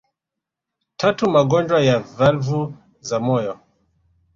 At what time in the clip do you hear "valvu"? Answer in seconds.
1.99-2.59